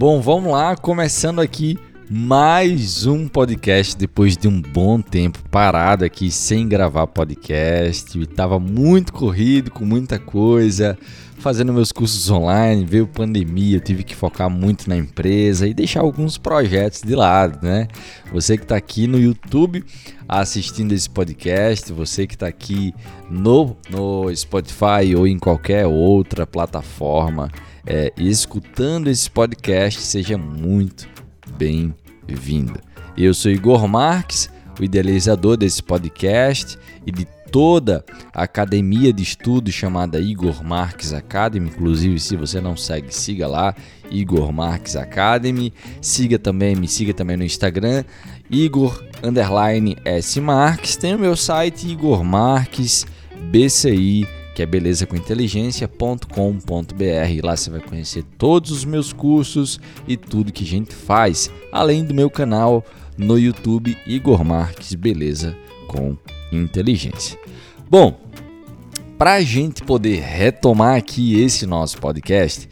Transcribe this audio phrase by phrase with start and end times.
[0.00, 6.30] Bom, vamos lá, começando aqui mais um podcast depois de um bom tempo parado aqui
[6.30, 8.18] sem gravar podcast.
[8.18, 10.96] Estava muito corrido, com muita coisa,
[11.36, 16.00] fazendo meus cursos online, veio pandemia, eu tive que focar muito na empresa e deixar
[16.00, 17.86] alguns projetos de lado, né?
[18.32, 19.84] Você que está aqui no YouTube
[20.26, 22.94] assistindo esse podcast, você que está aqui
[23.30, 27.50] no, no Spotify ou em qualquer outra plataforma
[27.86, 31.08] é, escutando esse podcast, seja muito
[31.56, 32.80] bem-vinda.
[33.16, 39.74] Eu sou Igor Marques, o idealizador desse podcast e de toda a academia de estudos
[39.74, 41.68] chamada Igor Marques Academy.
[41.68, 43.74] Inclusive, se você não segue, siga lá,
[44.10, 45.72] Igor Marques Academy.
[46.00, 48.04] Siga também, me siga também no Instagram,
[48.50, 50.96] Igor underline S Marques.
[50.96, 53.06] Tem o meu site Igor Marques
[53.50, 57.42] BCI que é belezacominteligência.com.br.
[57.42, 62.04] Lá você vai conhecer todos os meus cursos e tudo que a gente faz, além
[62.04, 62.84] do meu canal
[63.16, 65.56] no YouTube Igor Marques Beleza
[65.88, 66.14] com
[66.52, 67.38] Inteligência.
[67.88, 68.20] Bom,
[69.16, 72.68] para a gente poder retomar aqui esse nosso podcast,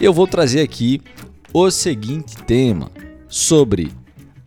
[0.00, 1.00] eu vou trazer aqui
[1.52, 2.88] o seguinte tema
[3.26, 3.90] sobre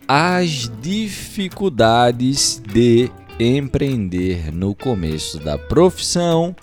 [0.08, 6.56] as dificuldades de empreender no começo da profissão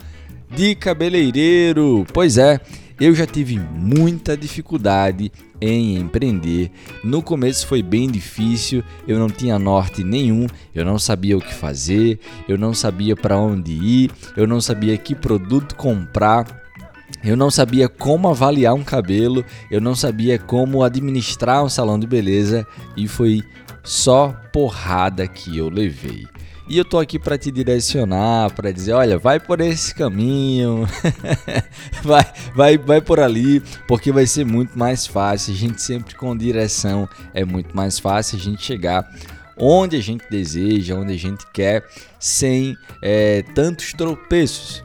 [0.54, 2.06] de cabeleireiro.
[2.12, 2.60] Pois é,
[3.00, 6.70] eu já tive muita dificuldade em empreender.
[7.02, 11.54] No começo foi bem difícil, eu não tinha norte nenhum, eu não sabia o que
[11.54, 16.60] fazer, eu não sabia para onde ir, eu não sabia que produto comprar.
[17.22, 22.06] Eu não sabia como avaliar um cabelo, eu não sabia como administrar um salão de
[22.06, 23.42] beleza e foi
[23.84, 26.26] só porrada que eu levei.
[26.68, 30.86] E eu tô aqui para te direcionar, para dizer, olha, vai por esse caminho,
[32.02, 35.52] vai, vai, vai por ali, porque vai ser muito mais fácil.
[35.52, 39.06] A gente sempre com direção é muito mais fácil a gente chegar
[39.56, 41.84] onde a gente deseja, onde a gente quer,
[42.18, 44.82] sem é, tantos tropeços.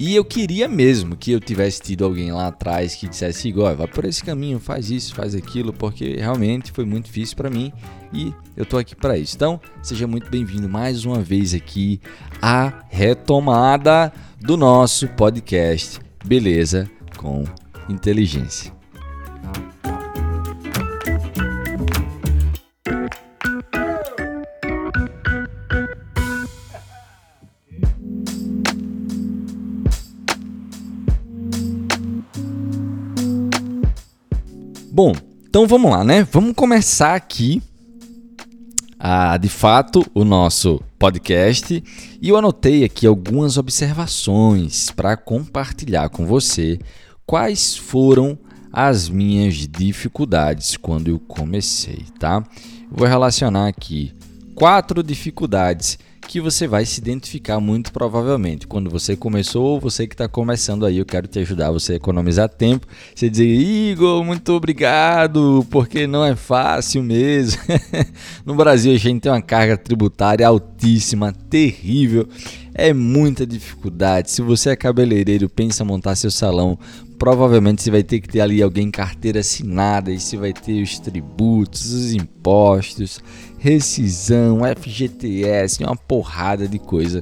[0.00, 3.88] E eu queria mesmo que eu tivesse tido alguém lá atrás que dissesse, Igor, vai
[3.88, 7.72] por esse caminho, faz isso, faz aquilo, porque realmente foi muito difícil para mim
[8.12, 9.36] e eu tô aqui para isso.
[9.36, 12.00] Então, seja muito bem-vindo mais uma vez aqui
[12.40, 17.44] à retomada do nosso podcast Beleza com
[17.88, 18.72] Inteligência.
[34.90, 35.12] Bom,
[35.48, 36.24] então vamos lá, né?
[36.24, 37.62] Vamos começar aqui
[38.98, 41.82] a, de fato o nosso podcast
[42.20, 46.78] e eu anotei aqui algumas observações para compartilhar com você
[47.24, 48.36] quais foram
[48.72, 52.42] as minhas dificuldades quando eu comecei, tá?
[52.90, 54.12] Vou relacionar aqui
[54.54, 55.98] quatro dificuldades
[56.28, 58.66] que você vai se identificar muito provavelmente.
[58.66, 61.96] Quando você começou ou você que está começando aí, eu quero te ajudar você a
[61.96, 62.86] economizar tempo.
[63.14, 67.62] Você dizer, Igor, muito obrigado, porque não é fácil mesmo.
[68.44, 72.28] no Brasil a gente tem uma carga tributária altíssima, terrível.
[72.74, 74.30] É muita dificuldade.
[74.30, 76.78] Se você é cabeleireiro, pensa montar seu salão,
[77.18, 80.98] provavelmente você vai ter que ter ali alguém carteira assinada, e você vai ter os
[80.98, 83.20] tributos, os impostos,
[83.58, 87.20] rescisão, FGTS, uma porrada de coisa.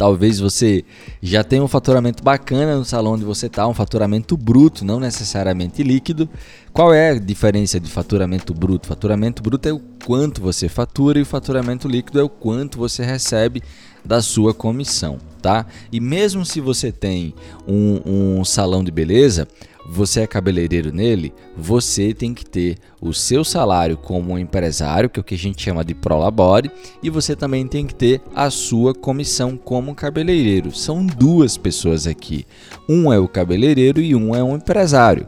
[0.00, 0.82] Talvez você
[1.20, 5.82] já tenha um faturamento bacana no salão onde você está, um faturamento bruto, não necessariamente
[5.82, 6.26] líquido.
[6.72, 8.86] Qual é a diferença de faturamento bruto?
[8.86, 13.04] Faturamento bruto é o quanto você fatura e o faturamento líquido é o quanto você
[13.04, 13.62] recebe
[14.04, 15.66] da sua comissão, tá?
[15.92, 17.34] E mesmo se você tem
[17.66, 19.46] um, um salão de beleza,
[19.92, 25.22] você é cabeleireiro nele, você tem que ter o seu salário como empresário, que é
[25.22, 26.70] o que a gente chama de prolabore,
[27.02, 30.74] e você também tem que ter a sua comissão como cabeleireiro.
[30.74, 32.46] São duas pessoas aqui.
[32.88, 35.26] Um é o cabeleireiro e um é um empresário.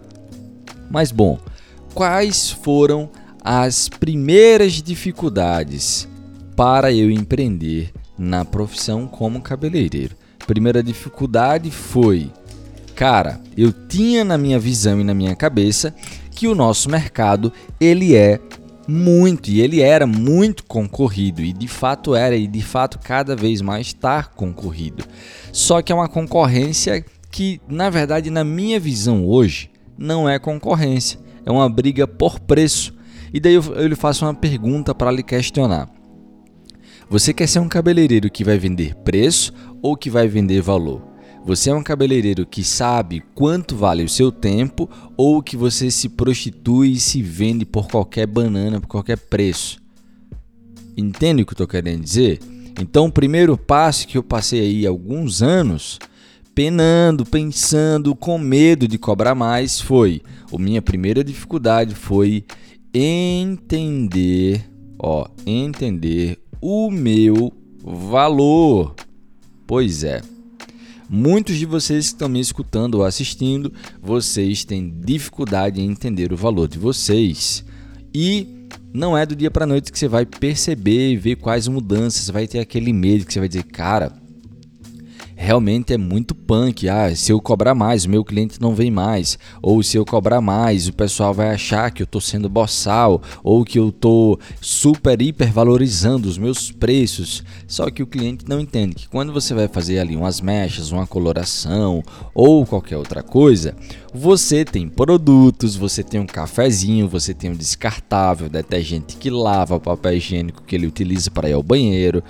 [0.90, 1.38] Mas bom,
[1.94, 3.10] quais foram
[3.42, 6.08] as primeiras dificuldades
[6.54, 10.16] para eu empreender na profissão como cabeleireiro?
[10.46, 12.30] Primeira dificuldade foi
[12.94, 15.94] Cara, eu tinha na minha visão e na minha cabeça
[16.30, 18.38] que o nosso mercado ele é
[18.86, 23.60] muito e ele era muito concorrido e de fato era e de fato cada vez
[23.60, 25.04] mais está concorrido.
[25.52, 31.18] Só que é uma concorrência que, na verdade, na minha visão hoje, não é concorrência,
[31.44, 32.94] é uma briga por preço.
[33.32, 35.88] E daí eu, eu lhe faço uma pergunta para lhe questionar.
[37.12, 41.06] Você quer ser um cabeleireiro que vai vender preço ou que vai vender valor?
[41.44, 46.08] Você é um cabeleireiro que sabe quanto vale o seu tempo ou que você se
[46.08, 49.78] prostitui e se vende por qualquer banana, por qualquer preço?
[50.96, 52.40] Entende o que eu estou querendo dizer?
[52.80, 55.98] Então, o primeiro passo que eu passei aí alguns anos
[56.54, 62.46] penando, pensando, com medo de cobrar mais foi, a minha primeira dificuldade foi
[62.94, 64.64] entender,
[64.98, 67.52] ó, entender o meu
[67.84, 68.94] valor.
[69.66, 70.22] Pois é.
[71.10, 76.36] Muitos de vocês que estão me escutando ou assistindo, vocês têm dificuldade em entender o
[76.36, 77.64] valor de vocês.
[78.14, 78.46] E
[78.94, 82.46] não é do dia para noite que você vai perceber e ver quais mudanças, vai
[82.46, 84.21] ter aquele medo que você vai dizer, cara,
[85.42, 86.88] realmente é muito punk.
[86.88, 89.38] Ah, se eu cobrar mais, o meu cliente não vem mais.
[89.60, 93.20] Ou se eu cobrar mais, o pessoal vai achar que eu estou sendo boçal.
[93.42, 97.42] Ou que eu estou super, hiper valorizando os meus preços.
[97.66, 101.06] Só que o cliente não entende que quando você vai fazer ali umas mechas, uma
[101.06, 102.02] coloração
[102.32, 103.74] ou qualquer outra coisa,
[104.14, 110.16] você tem produtos, você tem um cafezinho, você tem um descartável, detergente que lava, papel
[110.16, 112.22] higiênico que ele utiliza para ir ao banheiro,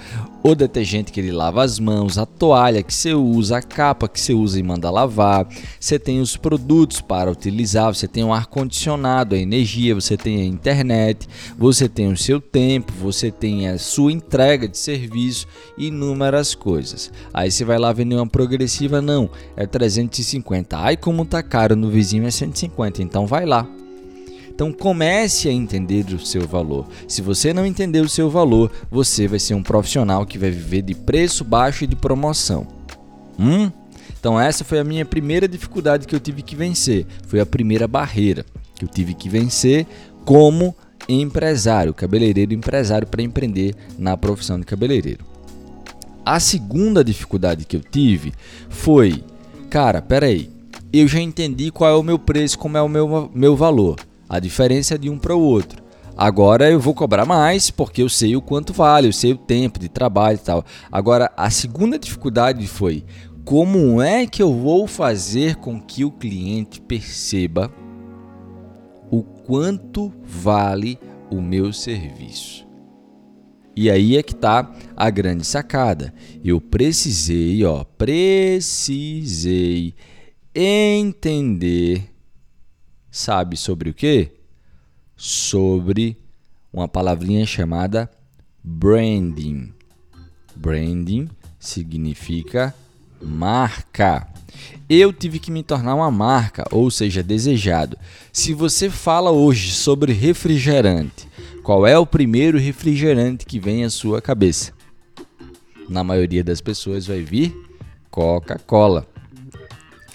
[0.45, 4.21] o detergente que ele lava as mãos, a toalha que você usa, a capa que
[4.21, 5.47] você usa e manda lavar.
[5.79, 10.41] Você tem os produtos para utilizar, você tem o ar condicionado, a energia, você tem
[10.41, 15.47] a internet, você tem o seu tempo, você tem a sua entrega de serviço
[15.79, 17.13] inúmeras coisas.
[17.33, 20.77] Aí você vai lá vender uma progressiva, não, é 350.
[20.77, 23.69] Ai como tá caro no vizinho é 150, então vai lá.
[24.55, 26.87] Então comece a entender o seu valor.
[27.09, 30.83] Se você não entender o seu valor, você vai ser um profissional que vai viver
[30.83, 32.67] de preço baixo e de promoção.
[33.39, 33.71] Hum?
[34.21, 37.07] Então essa foi a minha primeira dificuldade que eu tive que vencer.
[37.27, 38.45] Foi a primeira barreira
[38.75, 39.87] que eu tive que vencer
[40.25, 40.77] como
[41.09, 45.25] empresário, cabeleireiro empresário para empreender na profissão de cabeleireiro.
[46.25, 48.33] A segunda dificuldade que eu tive
[48.69, 49.25] foi,
[49.69, 50.49] cara, peraí,
[50.93, 53.99] eu já entendi qual é o meu preço, como é o meu, meu valor.
[54.29, 55.83] A diferença é de um para o outro.
[56.17, 59.79] Agora eu vou cobrar mais porque eu sei o quanto vale, eu sei o tempo
[59.79, 60.65] de trabalho e tal.
[60.91, 63.05] Agora a segunda dificuldade foi
[63.45, 67.73] como é que eu vou fazer com que o cliente perceba
[69.11, 70.99] o quanto vale
[71.31, 72.67] o meu serviço.
[73.75, 76.13] E aí é que tá a grande sacada.
[76.45, 78.75] Eu precisei, ó, precisei
[80.55, 82.11] entender
[83.11, 84.31] sabe sobre o que?
[85.17, 86.17] Sobre
[86.73, 88.11] uma palavrinha chamada
[88.63, 89.73] branding.
[90.57, 91.29] Branding
[91.59, 92.75] significa
[93.21, 94.27] marca.
[94.89, 97.97] Eu tive que me tornar uma marca, ou seja, desejado.
[98.33, 101.29] Se você fala hoje sobre refrigerante,
[101.63, 104.73] qual é o primeiro refrigerante que vem à sua cabeça?
[105.89, 107.55] Na maioria das pessoas vai vir
[108.11, 109.12] Coca-Cola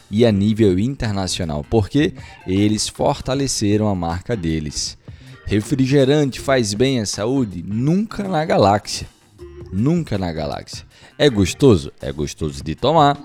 [0.10, 2.14] e a nível internacional, porque
[2.46, 4.98] eles fortaleceram a marca deles.
[5.46, 7.64] Refrigerante faz bem à saúde?
[7.66, 9.08] Nunca na galáxia.
[9.72, 10.86] Nunca na galáxia.
[11.18, 11.92] É gostoso?
[12.02, 13.18] É gostoso de tomar,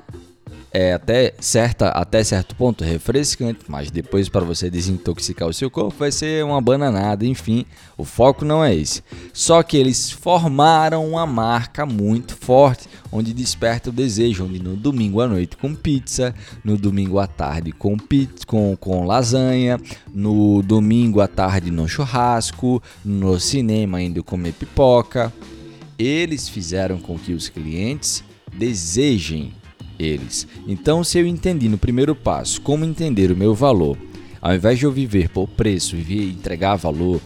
[0.72, 5.94] é até, certa, até certo ponto refrescante, mas depois para você desintoxicar o seu corpo
[5.98, 7.66] vai ser uma bananada, enfim,
[7.96, 9.02] o foco não é esse.
[9.34, 15.20] Só que eles formaram uma marca muito forte, onde desperta o desejo, onde no domingo
[15.20, 19.78] à noite com pizza, no domingo à tarde com pizza, com, com lasanha,
[20.12, 25.30] no domingo à tarde no churrasco, no cinema indo comer pipoca.
[25.98, 28.24] Eles fizeram com que os clientes
[28.56, 29.52] desejem
[29.98, 30.46] eles.
[30.66, 33.96] Então, se eu entendi no primeiro passo como entender o meu valor,
[34.40, 37.20] ao invés de eu viver por preço e entregar valor,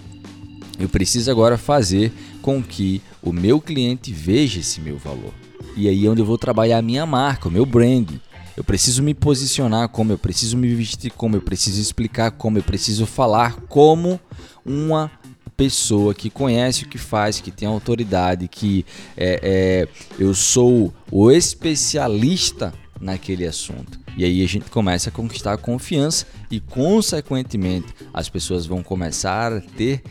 [0.78, 5.32] eu preciso agora fazer com que o meu cliente veja esse meu valor.
[5.76, 8.08] E aí é onde eu vou trabalhar a minha marca, o meu brand.
[8.56, 12.62] Eu preciso me posicionar como, eu preciso me vestir como, eu preciso explicar como, eu
[12.62, 14.18] preciso falar como
[14.64, 15.10] uma
[15.56, 18.84] pessoa que conhece o que faz, que tem autoridade, que
[19.16, 23.98] é, é, eu sou o especialista naquele assunto.
[24.16, 29.52] E aí a gente começa a conquistar a confiança e, consequentemente, as pessoas vão começar
[29.52, 30.02] a ter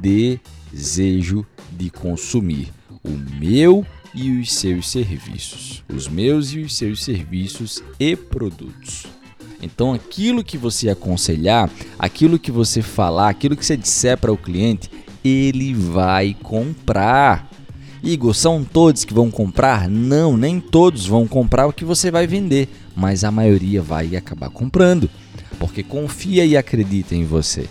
[0.00, 7.82] desejo de consumir o meu e os seus serviços, os meus e os seus serviços
[7.98, 9.04] e produtos.
[9.64, 14.36] Então, aquilo que você aconselhar, aquilo que você falar, aquilo que você disser para o
[14.36, 14.90] cliente,
[15.24, 17.48] ele vai comprar.
[18.02, 19.88] Igor, são todos que vão comprar?
[19.88, 24.50] Não, nem todos vão comprar o que você vai vender, mas a maioria vai acabar
[24.50, 25.08] comprando,
[25.58, 27.66] porque confia e acredita em você.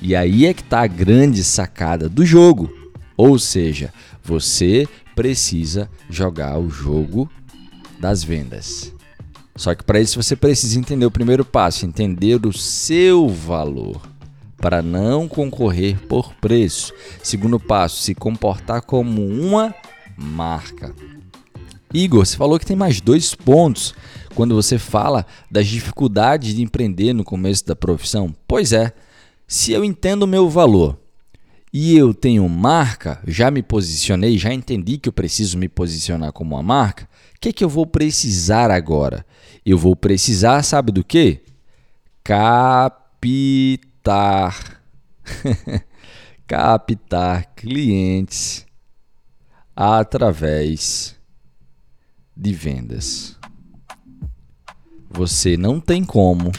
[0.00, 2.72] E aí é que está a grande sacada do jogo.
[3.16, 7.28] Ou seja, você precisa jogar o jogo
[7.98, 8.92] das vendas.
[9.54, 14.00] Só que para isso você precisa entender o primeiro passo, entender o seu valor
[14.56, 16.94] para não concorrer por preço.
[17.22, 19.74] Segundo passo, se comportar como uma
[20.16, 20.94] marca.
[21.92, 23.94] Igor, você falou que tem mais dois pontos
[24.34, 28.34] quando você fala das dificuldades de empreender no começo da profissão.
[28.48, 28.92] Pois é,
[29.46, 30.96] se eu entendo o meu valor
[31.72, 36.54] e eu tenho marca, já me posicionei, já entendi que eu preciso me posicionar como
[36.54, 39.26] uma marca, o que, é que eu vou precisar agora?
[39.64, 41.40] Eu vou precisar, sabe do que?
[42.24, 43.22] Captar.
[46.46, 48.66] Captar clientes
[49.74, 51.16] através
[52.36, 53.38] de vendas.
[55.08, 56.50] Você não tem como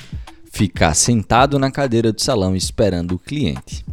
[0.52, 3.84] ficar sentado na cadeira do salão esperando o cliente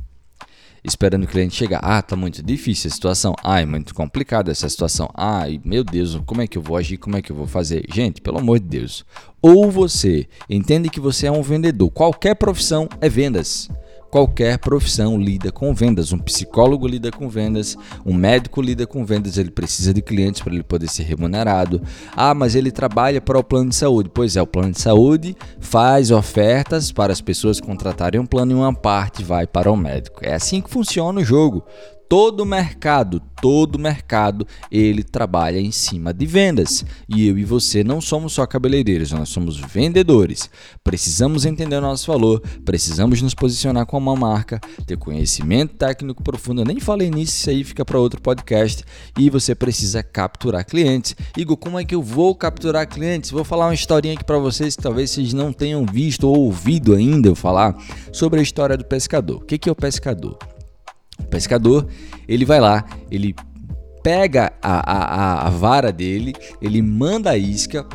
[0.85, 1.81] esperando o cliente chegar.
[1.83, 3.35] Ah, tá muito difícil a situação.
[3.43, 5.09] Ah, é muito complicada essa situação.
[5.15, 6.97] Ah, meu Deus, como é que eu vou agir?
[6.97, 7.85] Como é que eu vou fazer?
[7.93, 9.05] Gente, pelo amor de Deus.
[9.43, 11.91] Ou você entende que você é um vendedor.
[11.91, 13.69] Qualquer profissão é vendas.
[14.11, 16.13] Qualquer profissão lida com vendas.
[16.13, 20.53] Um psicólogo lida com vendas, um médico lida com vendas, ele precisa de clientes para
[20.53, 21.81] ele poder ser remunerado.
[22.17, 24.11] Ah, mas ele trabalha para o plano de saúde.
[24.13, 28.55] Pois é, o plano de saúde faz ofertas para as pessoas contratarem um plano e
[28.55, 30.21] uma parte vai para o médico.
[30.23, 31.65] É assim que funciona o jogo
[32.11, 36.85] todo mercado, todo mercado, ele trabalha em cima de vendas.
[37.09, 40.51] E eu e você não somos só cabeleireiros, nós somos vendedores.
[40.83, 46.63] Precisamos entender o nosso valor, precisamos nos posicionar como uma marca, ter conhecimento técnico profundo.
[46.63, 48.83] Eu nem falei nisso, isso aí fica para outro podcast.
[49.17, 51.15] E você precisa capturar clientes.
[51.37, 53.31] Igor, como é que eu vou capturar clientes?
[53.31, 56.93] Vou falar uma historinha aqui para vocês que talvez vocês não tenham visto ou ouvido
[56.93, 57.81] ainda eu falar
[58.13, 59.37] sobre a história do pescador.
[59.37, 60.37] O que é o pescador?
[61.31, 61.87] Pescador,
[62.29, 63.35] ele vai lá, ele
[64.03, 67.87] pega a, a, a vara dele, ele manda a isca,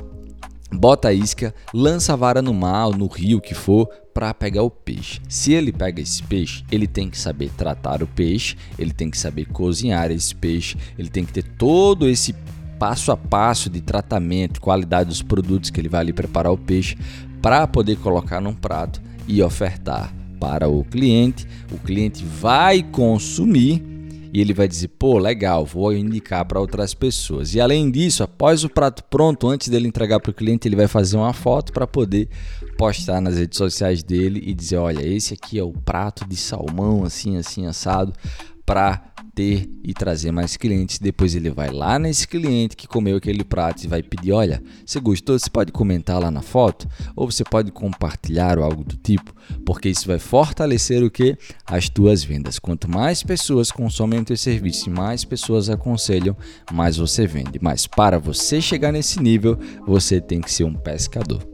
[0.71, 4.71] bota a isca, lança a vara no mar, no rio que for, para pegar o
[4.71, 5.19] peixe.
[5.27, 9.17] Se ele pega esse peixe, ele tem que saber tratar o peixe, ele tem que
[9.17, 12.33] saber cozinhar esse peixe, ele tem que ter todo esse
[12.79, 16.97] passo a passo de tratamento, qualidade dos produtos que ele vai ali preparar o peixe
[17.41, 20.13] para poder colocar num prato e ofertar
[20.45, 23.83] para o cliente, o cliente vai consumir
[24.31, 27.55] e ele vai dizer: pô, legal, vou indicar para outras pessoas.
[27.55, 30.87] E além disso, após o prato pronto, antes dele entregar para o cliente, ele vai
[30.87, 32.29] fazer uma foto para poder
[32.77, 37.03] postar nas redes sociais dele e dizer: olha, esse aqui é o prato de salmão,
[37.03, 38.13] assim, assim, assado,
[38.63, 39.01] para
[39.35, 40.97] ter e trazer mais clientes.
[40.97, 44.99] Depois ele vai lá nesse cliente que comeu aquele prato e vai pedir: olha, você
[44.99, 45.37] gostou?
[45.37, 49.89] Você pode comentar lá na foto ou você pode compartilhar ou algo do tipo, porque
[49.89, 51.37] isso vai fortalecer o que?
[51.65, 52.57] As tuas vendas.
[52.57, 56.35] Quanto mais pessoas consomem o teu serviço e mais pessoas aconselham,
[56.71, 57.59] mais você vende.
[57.61, 61.45] Mas para você chegar nesse nível, você tem que ser um pescador.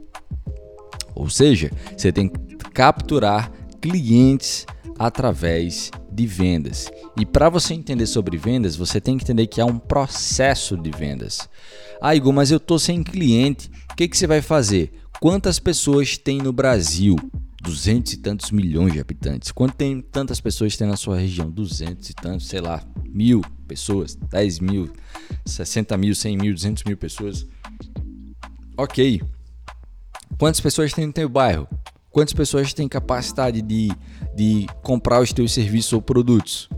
[1.14, 2.38] Ou seja, você tem que
[2.72, 3.50] capturar
[3.82, 4.64] clientes
[4.98, 6.90] através de vendas.
[7.18, 10.90] E para você entender sobre vendas, você tem que entender que há um processo de
[10.90, 11.48] vendas.
[12.00, 13.70] Ah, Igor, mas eu tô sem cliente.
[13.90, 14.92] O que, que você vai fazer?
[15.20, 17.16] Quantas pessoas tem no Brasil?
[17.60, 19.52] Duzentos e tantos milhões de habitantes.
[19.52, 21.50] Quanto tem tantas pessoas tem na sua região?
[21.50, 24.92] Duzentos e tantos, sei lá, mil pessoas, dez mil,
[25.44, 27.46] sessenta mil, cem mil, duzentos mil pessoas.
[28.76, 29.22] Ok.
[30.38, 31.68] Quantas pessoas tem no teu bairro?
[32.12, 33.90] Quantas pessoas têm capacidade de,
[34.36, 36.68] de comprar os teus serviços ou produtos?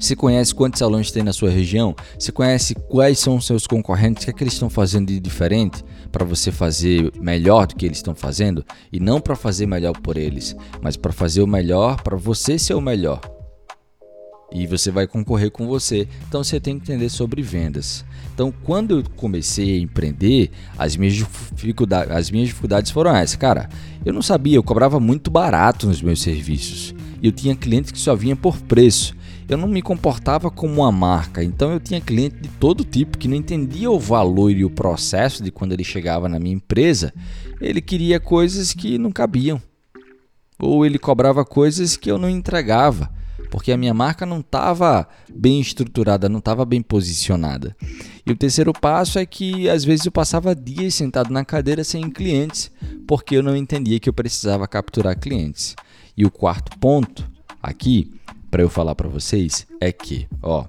[0.00, 1.94] Você conhece quantos salões tem na sua região?
[2.18, 4.24] Você conhece quais são os seus concorrentes?
[4.24, 7.86] O que, é que eles estão fazendo de diferente para você fazer melhor do que
[7.86, 8.64] eles estão fazendo?
[8.92, 12.74] E não para fazer melhor por eles, mas para fazer o melhor para você ser
[12.74, 13.20] o melhor
[14.54, 16.06] e você vai concorrer com você.
[16.28, 18.04] Então você tem que entender sobre vendas.
[18.34, 23.36] Então, quando eu comecei a empreender, as minhas, dificuldades, as minhas dificuldades foram essas.
[23.36, 23.68] Cara,
[24.04, 26.94] eu não sabia, eu cobrava muito barato nos meus serviços.
[27.20, 29.14] E eu tinha clientes que só vinham por preço.
[29.48, 33.28] Eu não me comportava como uma marca, então eu tinha cliente de todo tipo que
[33.28, 37.12] não entendia o valor e o processo de quando ele chegava na minha empresa,
[37.60, 39.60] ele queria coisas que não cabiam.
[40.58, 43.10] Ou ele cobrava coisas que eu não entregava
[43.52, 47.76] porque a minha marca não estava bem estruturada, não estava bem posicionada.
[48.24, 52.08] E o terceiro passo é que às vezes eu passava dias sentado na cadeira sem
[52.08, 52.72] clientes,
[53.06, 55.76] porque eu não entendia que eu precisava capturar clientes.
[56.16, 57.30] E o quarto ponto
[57.62, 58.10] aqui
[58.50, 60.64] para eu falar para vocês é que, ó,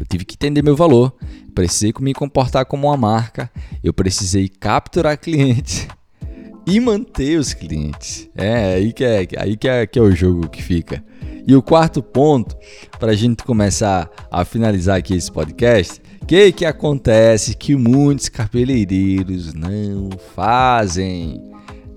[0.00, 1.14] eu tive que entender meu valor,
[1.54, 3.50] precisei me comportar como uma marca,
[3.84, 5.86] eu precisei capturar clientes
[6.66, 8.30] e manter os clientes.
[8.34, 11.04] É aí que é, aí que é, que é o jogo que fica.
[11.46, 12.56] E o quarto ponto,
[13.00, 19.52] para a gente começar a finalizar aqui esse podcast, que que acontece que muitos cabeleireiros
[19.52, 21.42] não fazem?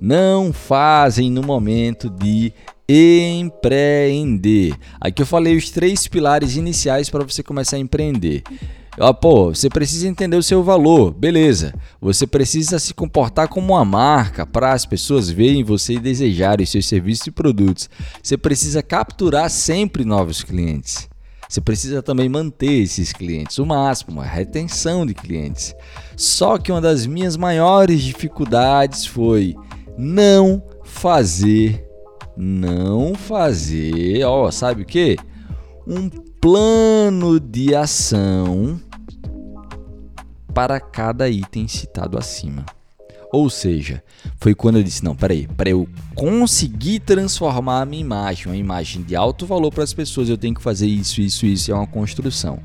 [0.01, 2.51] Não fazem no momento de
[2.87, 4.75] empreender.
[4.99, 8.43] Aqui eu falei os três pilares iniciais para você começar a empreender.
[8.97, 11.73] Ó, pô, você precisa entender o seu valor, beleza.
[11.99, 16.85] Você precisa se comportar como uma marca para as pessoas verem você e desejarem seus
[16.85, 17.89] serviços e produtos.
[18.23, 21.09] Você precisa capturar sempre novos clientes.
[21.47, 25.75] Você precisa também manter esses clientes o máximo, a retenção de clientes.
[26.15, 29.55] Só que uma das minhas maiores dificuldades foi
[29.97, 31.85] não fazer,
[32.35, 35.17] não fazer, ó, sabe o que?
[35.85, 38.79] Um plano de ação
[40.55, 42.65] para cada item citado acima.
[43.29, 44.01] Ou seja,
[44.37, 49.03] foi quando eu disse: não, peraí, para eu conseguir transformar a minha imagem, uma imagem
[49.03, 51.69] de alto valor para as pessoas, eu tenho que fazer isso, isso, isso.
[51.69, 52.59] É uma construção.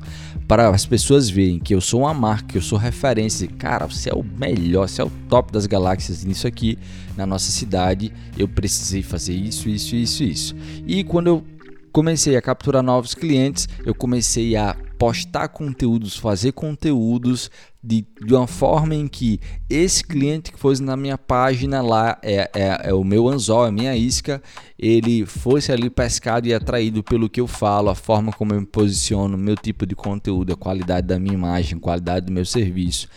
[0.47, 4.09] Para as pessoas verem que eu sou uma marca, que eu sou referência, cara, você
[4.09, 6.79] é o melhor, você é o top das galáxias nisso aqui,
[7.17, 10.55] na nossa cidade, eu precisei fazer isso, isso, isso, isso.
[10.87, 11.43] E quando eu
[11.91, 17.49] comecei a capturar novos clientes, eu comecei a postar conteúdos, fazer conteúdos
[17.83, 22.49] de, de uma forma em que esse cliente que fosse na minha página lá, é,
[22.53, 24.41] é, é o meu anzol, é a minha isca,
[24.77, 28.67] ele fosse ali pescado e atraído pelo que eu falo, a forma como eu me
[28.67, 33.07] posiciono, meu tipo de conteúdo, a qualidade da minha imagem, qualidade do meu serviço,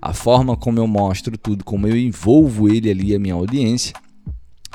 [0.00, 3.92] a forma como eu mostro tudo, como eu envolvo ele ali, a minha audiência.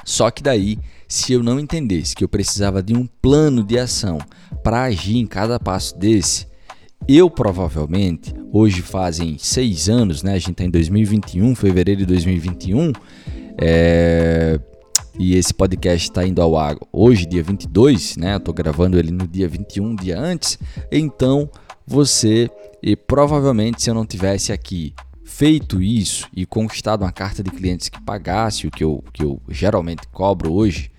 [0.04, 0.78] Só que daí,
[1.08, 4.20] se eu não entendesse que eu precisava de um plano de ação
[4.64, 6.48] para agir em cada passo desse,
[7.08, 10.34] eu provavelmente, hoje fazem seis anos, né?
[10.34, 12.92] A gente está em 2021, fevereiro de 2021,
[13.58, 14.60] é...
[15.18, 18.34] e esse podcast está indo ao ar hoje, dia 22, né?
[18.34, 20.60] Eu estou gravando ele no dia 21, dia antes.
[20.92, 21.50] Então,
[21.86, 22.50] você,
[22.84, 27.88] e provavelmente, se eu não tivesse aqui feito isso e conquistado uma carta de clientes
[27.88, 30.92] que pagasse o que eu, que eu geralmente cobro hoje,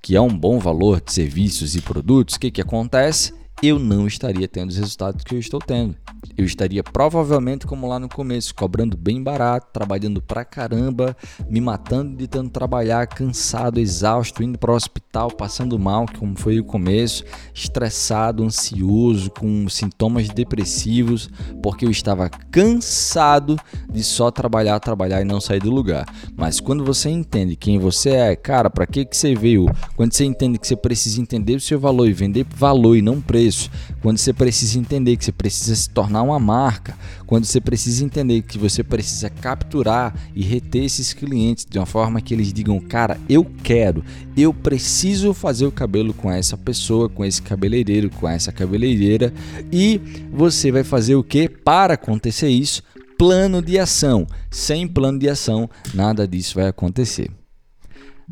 [0.00, 3.38] que é um bom valor de serviços e produtos, o que, que acontece?
[3.62, 5.94] Eu não estaria tendo os resultados que eu estou tendo.
[6.36, 11.14] Eu estaria provavelmente como lá no começo, cobrando bem barato, trabalhando pra caramba,
[11.48, 16.58] me matando de tanto trabalhar, cansado, exausto, indo para o hospital, passando mal, como foi
[16.58, 21.28] o começo, estressado, ansioso, com sintomas depressivos,
[21.62, 23.58] porque eu estava cansado
[23.90, 26.06] de só trabalhar, trabalhar e não sair do lugar.
[26.34, 29.66] Mas quando você entende quem você é, cara, para que que você veio?
[29.96, 33.20] Quando você entende que você precisa entender o seu valor e vender valor e não
[33.20, 37.60] preço preço, quando você precisa entender que você precisa se tornar uma marca, quando você
[37.60, 42.52] precisa entender que você precisa capturar e reter esses clientes de uma forma que eles
[42.52, 44.04] digam, cara, eu quero,
[44.36, 49.32] eu preciso fazer o cabelo com essa pessoa, com esse cabeleireiro, com essa cabeleireira,
[49.72, 50.00] e
[50.32, 52.82] você vai fazer o que para acontecer isso?
[53.18, 54.26] Plano de ação.
[54.50, 57.30] Sem plano de ação, nada disso vai acontecer.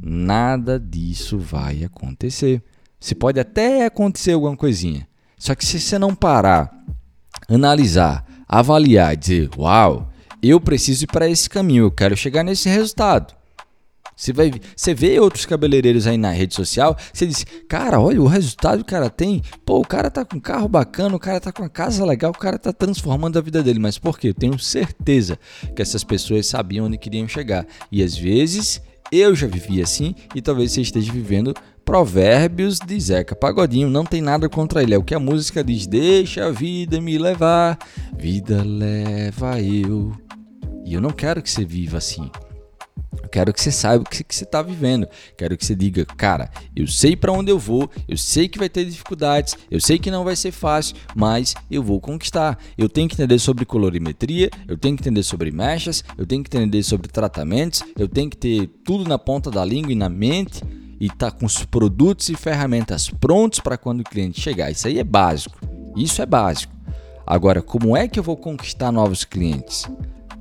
[0.00, 2.62] Nada disso vai acontecer.
[3.00, 5.06] Se pode até acontecer alguma coisinha,
[5.38, 6.72] só que se você não parar,
[7.48, 10.10] analisar, avaliar, dizer, uau,
[10.42, 13.38] eu preciso ir para esse caminho, eu quero chegar nesse resultado.
[14.18, 18.26] Você, vai, você vê outros cabeleireiros aí na rede social, você diz, cara, olha o
[18.26, 19.40] resultado que o cara tem.
[19.64, 22.32] Pô, o cara tá com um carro bacana, o cara tá com uma casa legal,
[22.32, 23.78] o cara tá transformando a vida dele.
[23.78, 24.30] Mas por quê?
[24.30, 25.38] Eu tenho certeza
[25.74, 27.64] que essas pessoas sabiam onde queriam chegar.
[27.92, 33.34] E às vezes eu já vivi assim e talvez você esteja vivendo Provérbios de Zeca
[33.34, 33.88] Pagodinho.
[33.88, 37.16] Não tem nada contra ele, é o que a música diz: Deixa a vida me
[37.16, 37.78] levar,
[38.16, 40.12] vida leva eu.
[40.84, 42.30] E eu não quero que você viva assim.
[43.30, 45.06] Quero que você saiba o que você está vivendo.
[45.36, 48.68] Quero que você diga, cara, eu sei para onde eu vou, eu sei que vai
[48.68, 52.58] ter dificuldades, eu sei que não vai ser fácil, mas eu vou conquistar.
[52.76, 56.56] Eu tenho que entender sobre colorimetria, eu tenho que entender sobre mechas, eu tenho que
[56.56, 60.62] entender sobre tratamentos, eu tenho que ter tudo na ponta da língua e na mente
[61.00, 64.70] e estar tá com os produtos e ferramentas prontos para quando o cliente chegar.
[64.70, 65.58] Isso aí é básico.
[65.96, 66.72] Isso é básico.
[67.26, 69.84] Agora, como é que eu vou conquistar novos clientes?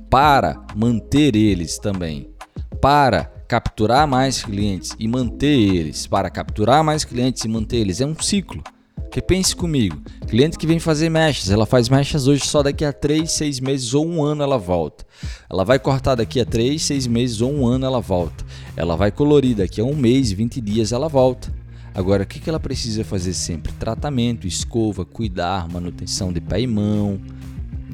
[0.08, 2.30] Para manter eles também.
[2.80, 6.06] Para capturar mais clientes e manter eles.
[6.06, 8.00] Para capturar mais clientes e manter eles.
[8.00, 8.62] É um ciclo.
[9.08, 12.92] Porque pense comigo, cliente que vem fazer mechas, ela faz mechas hoje só daqui a
[12.92, 15.02] 3, 6 meses ou um ano ela volta.
[15.48, 18.44] Ela vai cortar daqui a 3, 6 meses ou um ano ela volta.
[18.76, 21.50] Ela vai colorir daqui a um mês, 20 dias ela volta.
[21.94, 23.72] Agora, o que ela precisa fazer sempre?
[23.72, 27.18] Tratamento, escova, cuidar, manutenção de pé e mão,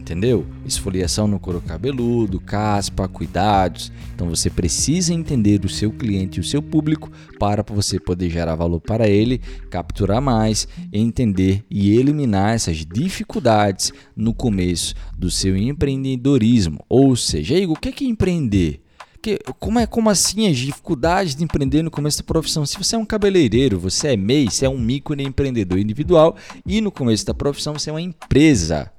[0.04, 0.46] entendeu?
[0.66, 3.90] Esfoliação no couro cabeludo, caspa, cuidados.
[4.14, 8.54] Então você precisa entender o seu cliente e o seu público para você poder gerar
[8.54, 9.40] valor para ele,
[9.70, 16.84] capturar mais, entender e eliminar essas dificuldades no começo do seu empreendedorismo.
[16.86, 18.82] Ou seja, Igor, o que é, empreender?
[19.22, 22.66] Que, como, é, como assim as dificuldades de empreender no começo da profissão?
[22.66, 26.36] Se você é um cabeleireiro, você é MEI, você é um microempreendedor individual
[26.66, 28.92] e no começo da profissão você é uma empresa.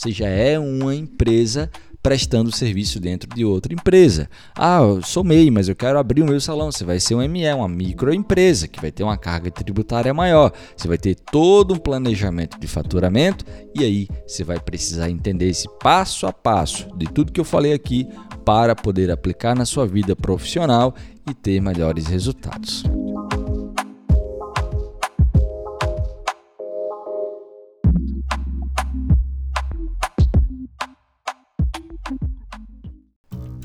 [0.00, 1.70] Você já é uma empresa
[2.02, 4.30] prestando serviço dentro de outra empresa.
[4.56, 6.72] Ah, eu sou MEI, mas eu quero abrir o meu salão.
[6.72, 10.54] Você vai ser um ME, uma microempresa, que vai ter uma carga tributária maior.
[10.74, 13.44] Você vai ter todo um planejamento de faturamento
[13.78, 17.74] e aí você vai precisar entender esse passo a passo de tudo que eu falei
[17.74, 18.08] aqui
[18.42, 20.94] para poder aplicar na sua vida profissional
[21.28, 22.84] e ter melhores resultados.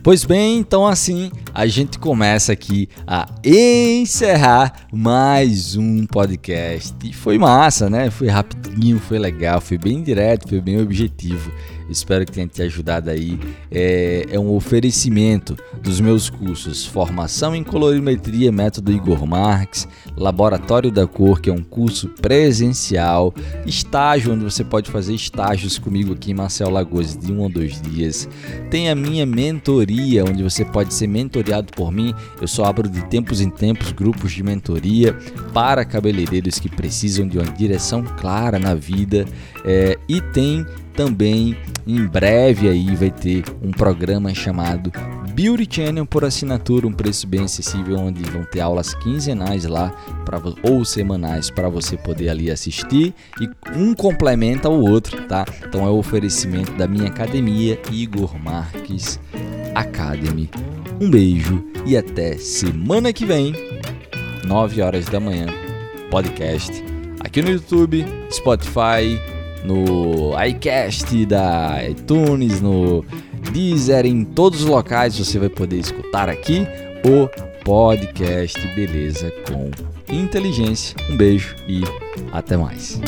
[0.05, 6.93] Pois bem, então assim a gente começa aqui a encerrar mais um podcast.
[7.01, 8.11] E foi massa, né?
[8.11, 11.49] Foi rapidinho, foi legal, foi bem direto, foi bem objetivo.
[11.89, 13.39] Espero que tenha te ajudado aí.
[13.71, 19.87] É, é, um oferecimento dos meus cursos Formação em Colorimetria, Método Igor Marques,
[20.17, 23.33] Laboratório da Cor, que é um curso presencial,
[23.65, 27.79] estágio, onde você pode fazer estágios comigo aqui em Marcel Lagoas de um ou dois
[27.81, 28.27] dias.
[28.71, 31.07] Tem a minha mentoria, onde você pode ser
[31.45, 32.13] mentoriado por mim.
[32.41, 35.13] Eu só abro de tempos em tempos grupos de mentoria
[35.53, 39.25] para cabeleireiros que precisam de uma direção clara na vida.
[39.63, 41.55] É, e tem também
[41.85, 44.91] em breve aí vai ter um programa chamado
[45.33, 49.89] Beauty Channel por assinatura, um preço bem acessível, onde vão ter aulas quinzenais lá
[50.23, 55.45] pra, ou semanais para você poder ali assistir e um complementa o outro, tá?
[55.67, 59.19] Então é o oferecimento da minha academia Igor Marques
[59.75, 60.49] Academy.
[60.99, 63.53] Um beijo e até semana que vem,
[64.45, 65.47] 9 horas da manhã,
[66.09, 66.83] podcast
[67.19, 69.19] aqui no YouTube, Spotify,
[69.65, 73.03] no iCast da iTunes, no
[73.51, 76.65] Deezer, em todos os locais você vai poder escutar aqui
[77.05, 77.27] o
[77.63, 79.69] podcast Beleza com
[80.13, 80.95] Inteligência.
[81.09, 81.81] Um beijo e
[82.31, 83.01] até mais.